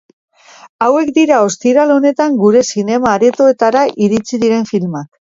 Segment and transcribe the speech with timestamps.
[0.85, 5.09] Hauek dira ostiral honetan gure zinema aretoetara iritsi diren filmak.